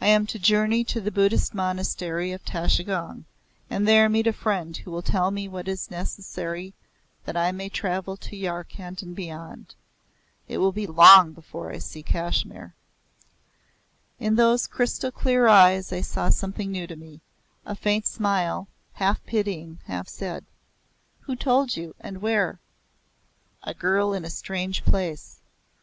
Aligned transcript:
I 0.00 0.06
am 0.06 0.26
to 0.28 0.38
journey 0.38 0.82
to 0.84 0.98
the 0.98 1.10
Buddhist 1.10 1.52
Monastery 1.52 2.32
of 2.32 2.42
Tashigong, 2.42 3.24
and 3.68 3.86
there 3.86 4.08
meet 4.08 4.26
a 4.26 4.32
friend 4.32 4.74
who 4.74 4.90
will 4.90 5.02
tell 5.02 5.30
me 5.30 5.46
what 5.46 5.68
is 5.68 5.90
necessary 5.90 6.72
that 7.26 7.36
I 7.36 7.52
may 7.52 7.68
travel 7.68 8.16
to 8.16 8.34
Yarkhand 8.34 9.02
and 9.02 9.14
beyond. 9.14 9.74
It 10.48 10.56
will 10.56 10.72
be 10.72 10.86
long 10.86 11.34
before 11.34 11.70
I 11.70 11.80
see 11.80 12.02
Kashmir." 12.02 12.74
In 14.18 14.36
those 14.36 14.66
crystal 14.66 15.12
clear 15.12 15.48
eyes 15.48 15.92
I 15.92 16.00
saw 16.00 16.28
a 16.28 16.32
something 16.32 16.72
new 16.72 16.86
to 16.86 16.96
me 16.96 17.20
a 17.66 17.74
faint 17.74 18.06
smile, 18.06 18.68
half 18.94 19.22
pitying, 19.24 19.80
half 19.84 20.08
sad; 20.08 20.46
"Who 21.26 21.36
told 21.36 21.76
you, 21.76 21.94
and 22.00 22.22
where?" 22.22 22.58
"A 23.64 23.74
girl 23.74 24.14
in 24.14 24.24
a 24.24 24.30
strange 24.30 24.82
place. 24.86 25.40